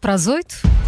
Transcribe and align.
para 0.00 0.14
as 0.14 0.26
8. 0.26 0.79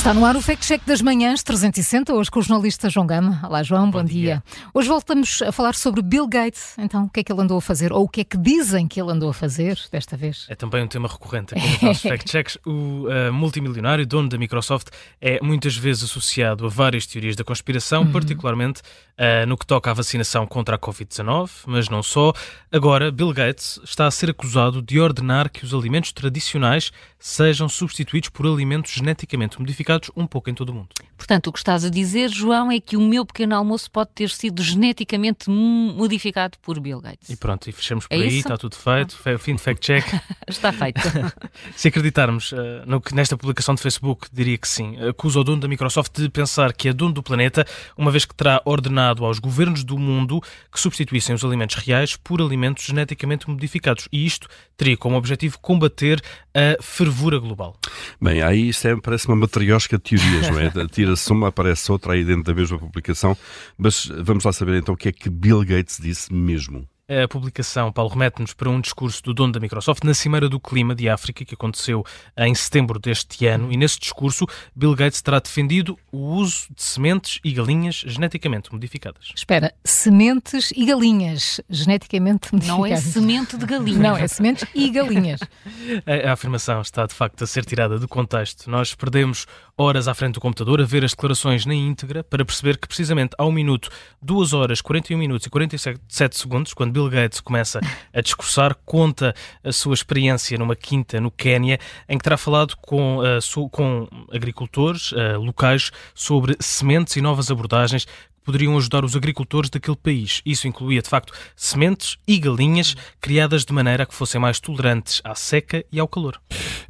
Está 0.00 0.14
no 0.14 0.24
ar 0.24 0.34
o 0.34 0.40
Fact 0.40 0.66
Check 0.66 0.82
das 0.86 1.02
Manhãs 1.02 1.42
360, 1.42 2.14
hoje 2.14 2.30
com 2.30 2.40
o 2.40 2.42
jornalista 2.42 2.88
João 2.88 3.06
Gama. 3.06 3.38
Olá, 3.44 3.62
João, 3.62 3.90
bom, 3.90 3.98
bom 3.98 4.04
dia. 4.04 4.42
dia. 4.42 4.68
Hoje 4.72 4.88
voltamos 4.88 5.42
a 5.42 5.52
falar 5.52 5.74
sobre 5.74 6.00
Bill 6.00 6.26
Gates. 6.26 6.74
Então, 6.78 7.04
o 7.04 7.10
que 7.10 7.20
é 7.20 7.22
que 7.22 7.30
ele 7.30 7.42
andou 7.42 7.58
a 7.58 7.60
fazer? 7.60 7.92
Ou 7.92 8.04
o 8.04 8.08
que 8.08 8.22
é 8.22 8.24
que 8.24 8.38
dizem 8.38 8.88
que 8.88 8.98
ele 8.98 9.12
andou 9.12 9.28
a 9.28 9.34
fazer 9.34 9.78
desta 9.92 10.16
vez? 10.16 10.46
É 10.48 10.54
também 10.54 10.82
um 10.82 10.86
tema 10.86 11.06
recorrente 11.06 11.52
aqui 11.54 11.68
nos 11.68 11.82
nossos 11.82 12.02
Fact 12.02 12.30
Checks. 12.30 12.58
O 12.64 13.08
uh, 13.08 13.30
multimilionário, 13.30 14.06
dono 14.06 14.30
da 14.30 14.38
Microsoft, 14.38 14.88
é 15.20 15.38
muitas 15.42 15.76
vezes 15.76 16.04
associado 16.04 16.64
a 16.64 16.70
várias 16.70 17.04
teorias 17.04 17.36
da 17.36 17.44
conspiração, 17.44 18.00
uhum. 18.00 18.10
particularmente 18.10 18.80
uh, 18.80 19.46
no 19.46 19.58
que 19.58 19.66
toca 19.66 19.90
à 19.90 19.92
vacinação 19.92 20.46
contra 20.46 20.76
a 20.76 20.78
Covid-19, 20.78 21.50
mas 21.66 21.90
não 21.90 22.02
só. 22.02 22.32
Agora, 22.72 23.12
Bill 23.12 23.34
Gates 23.34 23.78
está 23.84 24.06
a 24.06 24.10
ser 24.10 24.30
acusado 24.30 24.80
de 24.80 24.98
ordenar 24.98 25.50
que 25.50 25.62
os 25.62 25.74
alimentos 25.74 26.10
tradicionais 26.10 26.90
sejam 27.18 27.68
substituídos 27.68 28.30
por 28.30 28.46
alimentos 28.46 28.92
geneticamente 28.92 29.60
modificados 29.60 29.89
um 30.16 30.26
pouco 30.26 30.50
em 30.50 30.54
todo 30.54 30.70
o 30.70 30.74
mundo. 30.74 30.88
Portanto, 31.16 31.48
o 31.48 31.52
que 31.52 31.58
estás 31.58 31.84
a 31.84 31.90
dizer, 31.90 32.30
João, 32.30 32.72
é 32.72 32.80
que 32.80 32.96
o 32.96 33.00
meu 33.00 33.26
pequeno 33.26 33.54
almoço 33.54 33.90
pode 33.90 34.10
ter 34.14 34.30
sido 34.30 34.62
geneticamente 34.62 35.50
modificado 35.50 36.58
por 36.62 36.80
Bill 36.80 37.00
Gates. 37.00 37.28
E 37.28 37.36
pronto, 37.36 37.68
e 37.68 37.72
fechamos 37.72 38.06
por 38.06 38.14
é 38.14 38.22
aí, 38.22 38.28
isso? 38.28 38.38
está 38.38 38.56
tudo 38.56 38.74
feito, 38.74 39.16
ah. 39.26 39.38
fim 39.38 39.54
de 39.54 39.62
fact-check. 39.62 40.04
está 40.48 40.72
feito. 40.72 41.00
Se 41.76 41.88
acreditarmos 41.88 42.52
uh, 42.52 42.56
no 42.86 43.00
que 43.00 43.14
nesta 43.14 43.36
publicação 43.36 43.74
de 43.74 43.82
Facebook, 43.82 44.28
diria 44.32 44.56
que 44.56 44.66
sim. 44.66 44.96
Acusa 45.08 45.40
o 45.40 45.44
dono 45.44 45.60
da 45.60 45.68
Microsoft 45.68 46.18
de 46.18 46.28
pensar 46.30 46.72
que 46.72 46.88
é 46.88 46.92
dono 46.92 47.12
do 47.12 47.22
planeta, 47.22 47.66
uma 47.96 48.10
vez 48.10 48.24
que 48.24 48.34
terá 48.34 48.62
ordenado 48.64 49.24
aos 49.24 49.38
governos 49.38 49.84
do 49.84 49.98
mundo 49.98 50.40
que 50.72 50.80
substituíssem 50.80 51.34
os 51.34 51.44
alimentos 51.44 51.76
reais 51.76 52.16
por 52.16 52.40
alimentos 52.40 52.84
geneticamente 52.84 53.48
modificados. 53.48 54.08
E 54.10 54.24
isto 54.24 54.48
teria 54.76 54.96
como 54.96 55.16
objetivo 55.16 55.58
combater 55.58 56.22
a 56.54 56.82
fervura 56.82 57.38
global. 57.38 57.76
Bem, 58.20 58.42
aí 58.42 58.72
sempre 58.72 59.02
parece 59.02 59.28
uma 59.28 59.36
matriosca 59.80 59.96
de 59.96 60.02
teorias, 60.02 60.50
não 60.50 60.60
é? 60.60 60.70
Tira-se 60.88 61.32
uma, 61.32 61.48
aparece 61.48 61.90
outra 61.90 62.12
aí 62.12 62.24
dentro 62.24 62.44
da 62.44 62.54
mesma 62.54 62.78
publicação. 62.78 63.36
Mas 63.78 64.06
vamos 64.22 64.44
lá 64.44 64.52
saber 64.52 64.76
então 64.78 64.94
o 64.94 64.96
que 64.96 65.08
é 65.08 65.12
que 65.12 65.30
Bill 65.30 65.64
Gates 65.64 65.98
disse 66.00 66.32
mesmo. 66.32 66.86
A 67.10 67.26
publicação, 67.26 67.90
Paulo, 67.90 68.12
remete-nos 68.12 68.54
para 68.54 68.70
um 68.70 68.80
discurso 68.80 69.20
do 69.24 69.34
dono 69.34 69.52
da 69.52 69.58
Microsoft 69.58 70.04
na 70.04 70.14
Cimeira 70.14 70.48
do 70.48 70.60
Clima 70.60 70.94
de 70.94 71.08
África, 71.08 71.44
que 71.44 71.54
aconteceu 71.54 72.04
em 72.36 72.54
setembro 72.54 73.00
deste 73.00 73.46
ano, 73.46 73.72
e 73.72 73.76
nesse 73.76 73.98
discurso 73.98 74.46
Bill 74.76 74.94
Gates 74.94 75.20
terá 75.20 75.40
defendido 75.40 75.98
o 76.12 76.18
uso 76.36 76.68
de 76.72 76.80
sementes 76.80 77.40
e 77.42 77.52
galinhas 77.52 78.04
geneticamente 78.06 78.72
modificadas. 78.72 79.32
Espera, 79.34 79.74
sementes 79.84 80.70
e 80.70 80.86
galinhas 80.86 81.60
geneticamente 81.68 82.54
modificadas? 82.54 82.78
Não 82.78 82.86
é 82.86 82.96
semente 82.96 83.56
de 83.56 83.66
galinha. 83.66 83.98
Não, 83.98 84.16
é 84.16 84.28
sementes 84.28 84.68
e 84.72 84.88
galinhas. 84.90 85.40
a, 86.06 86.28
a 86.28 86.32
afirmação 86.32 86.80
está, 86.80 87.06
de 87.06 87.14
facto, 87.14 87.42
a 87.42 87.46
ser 87.48 87.64
tirada 87.64 87.98
do 87.98 88.06
contexto. 88.06 88.70
Nós 88.70 88.94
perdemos 88.94 89.48
horas 89.76 90.06
à 90.06 90.14
frente 90.14 90.34
do 90.34 90.40
computador 90.40 90.80
a 90.80 90.84
ver 90.84 91.04
as 91.04 91.10
declarações 91.10 91.66
na 91.66 91.74
íntegra 91.74 92.22
para 92.22 92.44
perceber 92.44 92.78
que, 92.78 92.86
precisamente 92.86 93.34
ao 93.36 93.50
minuto, 93.50 93.88
2 94.22 94.52
horas, 94.52 94.80
41 94.80 95.18
minutos 95.18 95.46
e 95.46 95.50
47 95.50 96.38
segundos, 96.38 96.72
quando 96.72 96.92
Bill 96.92 96.99
Gates 97.08 97.40
começa 97.40 97.80
a 98.12 98.20
discursar, 98.20 98.76
conta 98.84 99.34
a 99.62 99.72
sua 99.72 99.94
experiência 99.94 100.58
numa 100.58 100.76
quinta 100.76 101.20
no 101.20 101.30
Quénia, 101.30 101.78
em 102.08 102.18
que 102.18 102.24
terá 102.24 102.36
falado 102.36 102.76
com, 102.76 103.18
uh, 103.18 103.68
com 103.70 104.08
agricultores 104.32 105.12
uh, 105.12 105.38
locais 105.38 105.90
sobre 106.14 106.56
sementes 106.60 107.16
e 107.16 107.20
novas 107.20 107.50
abordagens 107.50 108.06
poderiam 108.44 108.76
ajudar 108.76 109.04
os 109.04 109.14
agricultores 109.14 109.70
daquele 109.70 109.96
país. 109.96 110.42
Isso 110.44 110.66
incluía, 110.66 111.02
de 111.02 111.08
facto, 111.08 111.32
sementes 111.54 112.16
e 112.26 112.38
galinhas 112.38 112.96
criadas 113.20 113.64
de 113.64 113.72
maneira 113.72 114.02
a 114.02 114.06
que 114.06 114.14
fossem 114.14 114.40
mais 114.40 114.58
tolerantes 114.58 115.20
à 115.24 115.34
seca 115.34 115.84
e 115.92 116.00
ao 116.00 116.08
calor. 116.08 116.40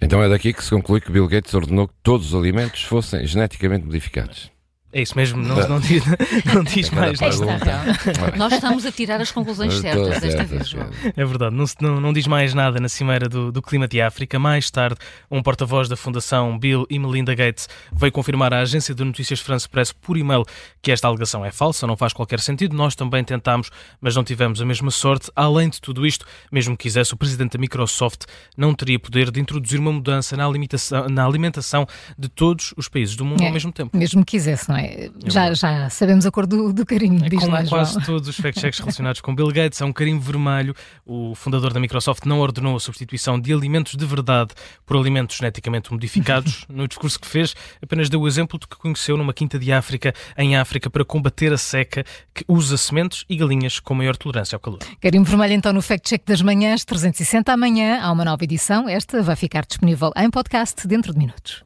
Então 0.00 0.22
é 0.22 0.28
daqui 0.28 0.52
que 0.52 0.64
se 0.64 0.70
conclui 0.70 1.00
que 1.00 1.12
Bill 1.12 1.28
Gates 1.28 1.52
ordenou 1.52 1.88
que 1.88 1.94
todos 2.02 2.28
os 2.28 2.34
alimentos 2.34 2.82
fossem 2.82 3.26
geneticamente 3.26 3.84
modificados. 3.84 4.50
É 4.92 5.02
isso 5.02 5.16
mesmo, 5.16 5.40
não, 5.40 5.68
não 5.68 5.78
diz, 5.78 6.02
não 6.52 6.64
diz 6.64 6.90
mais 6.90 7.20
nada. 7.20 8.36
Nós 8.36 8.52
estamos 8.52 8.84
a 8.84 8.90
tirar 8.90 9.20
as 9.20 9.30
conclusões 9.30 9.74
certas 9.74 10.20
desta 10.20 10.42
vez, 10.42 10.68
João. 10.68 10.90
É 11.16 11.24
verdade, 11.24 11.54
não, 11.54 11.64
não, 11.80 12.00
não 12.00 12.12
diz 12.12 12.26
mais 12.26 12.54
nada 12.54 12.80
na 12.80 12.88
Cimeira 12.88 13.28
do, 13.28 13.52
do 13.52 13.62
Clima 13.62 13.86
de 13.86 14.00
África. 14.00 14.36
Mais 14.36 14.68
tarde, 14.68 14.96
um 15.30 15.42
porta-voz 15.42 15.88
da 15.88 15.96
Fundação 15.96 16.58
Bill 16.58 16.86
e 16.90 16.98
Melinda 16.98 17.34
Gates 17.36 17.68
veio 17.92 18.10
confirmar 18.10 18.52
à 18.52 18.60
agência 18.60 18.92
de 18.92 19.04
notícias 19.04 19.38
France 19.38 19.68
Press 19.68 19.92
por 19.92 20.16
e-mail 20.16 20.44
que 20.82 20.90
esta 20.90 21.06
alegação 21.06 21.44
é 21.44 21.52
falsa, 21.52 21.86
não 21.86 21.96
faz 21.96 22.12
qualquer 22.12 22.40
sentido. 22.40 22.74
Nós 22.74 22.96
também 22.96 23.22
tentámos, 23.22 23.70
mas 24.00 24.16
não 24.16 24.24
tivemos 24.24 24.60
a 24.60 24.64
mesma 24.64 24.90
sorte. 24.90 25.30
Além 25.36 25.68
de 25.68 25.80
tudo 25.80 26.04
isto, 26.04 26.26
mesmo 26.50 26.76
que 26.76 26.82
quisesse, 26.82 27.14
o 27.14 27.16
presidente 27.16 27.52
da 27.52 27.60
Microsoft 27.60 28.24
não 28.56 28.74
teria 28.74 28.98
poder 28.98 29.30
de 29.30 29.38
introduzir 29.40 29.78
uma 29.78 29.92
mudança 29.92 30.36
na 30.36 30.44
alimentação, 30.44 31.08
na 31.08 31.24
alimentação 31.24 31.86
de 32.18 32.28
todos 32.28 32.74
os 32.76 32.88
países 32.88 33.14
do 33.14 33.24
mundo 33.24 33.42
é, 33.42 33.46
ao 33.46 33.52
mesmo 33.52 33.70
tempo. 33.70 33.96
Mesmo 33.96 34.24
que 34.24 34.32
quisesse, 34.32 34.68
não 34.68 34.76
é? 34.76 34.79
É? 34.80 35.10
Já, 35.26 35.52
já 35.54 35.88
sabemos 35.90 36.26
a 36.26 36.30
cor 36.30 36.46
do, 36.46 36.72
do 36.72 36.84
carinho, 36.86 37.24
é 37.24 37.28
diz 37.28 37.40
Como 37.40 37.52
lá, 37.52 37.64
quase 37.64 38.00
todos 38.04 38.28
os 38.28 38.36
fact-checks 38.36 38.78
relacionados 38.78 39.20
com 39.20 39.34
Bill 39.34 39.48
Gates, 39.48 39.80
é 39.80 39.84
um 39.84 39.92
carinho 39.92 40.20
vermelho. 40.20 40.74
O 41.04 41.34
fundador 41.34 41.72
da 41.72 41.80
Microsoft 41.80 42.24
não 42.26 42.40
ordenou 42.40 42.76
a 42.76 42.80
substituição 42.80 43.38
de 43.40 43.52
alimentos 43.52 43.96
de 43.96 44.04
verdade 44.04 44.54
por 44.86 44.96
alimentos 44.96 45.36
geneticamente 45.36 45.92
modificados. 45.92 46.64
no 46.68 46.88
discurso 46.88 47.18
que 47.20 47.26
fez, 47.26 47.54
apenas 47.82 48.08
deu 48.08 48.20
o 48.20 48.28
exemplo 48.28 48.58
de 48.58 48.66
que 48.66 48.76
conheceu 48.76 49.16
numa 49.16 49.32
quinta 49.32 49.58
de 49.58 49.72
África, 49.72 50.14
em 50.36 50.56
África, 50.56 50.88
para 50.88 51.04
combater 51.04 51.52
a 51.52 51.58
seca, 51.58 52.04
que 52.34 52.44
usa 52.48 52.76
sementes 52.76 53.24
e 53.28 53.36
galinhas 53.36 53.80
com 53.80 53.94
maior 53.94 54.16
tolerância 54.16 54.56
ao 54.56 54.60
calor. 54.60 54.80
Carinho 55.00 55.24
vermelho 55.24 55.54
então 55.54 55.72
no 55.72 55.82
fact-check 55.82 56.24
das 56.26 56.42
manhãs, 56.42 56.84
360 56.84 57.52
amanhã, 57.52 58.00
há 58.02 58.10
uma 58.10 58.24
nova 58.24 58.42
edição. 58.44 58.88
Esta 58.88 59.22
vai 59.22 59.36
ficar 59.36 59.64
disponível 59.66 60.12
em 60.16 60.30
podcast 60.30 60.86
dentro 60.86 61.12
de 61.12 61.18
minutos. 61.18 61.62